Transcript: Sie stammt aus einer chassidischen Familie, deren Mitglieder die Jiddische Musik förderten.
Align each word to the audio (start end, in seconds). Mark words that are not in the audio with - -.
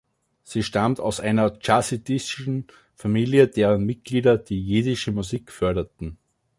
Sie 0.41 0.63
stammt 0.63 0.99
aus 0.99 1.19
einer 1.19 1.59
chassidischen 1.63 2.65
Familie, 2.95 3.47
deren 3.47 3.85
Mitglieder 3.85 4.39
die 4.39 4.59
Jiddische 4.59 5.11
Musik 5.11 5.51
förderten. 5.51 6.17